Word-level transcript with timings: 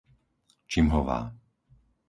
Čimhová 0.71 1.19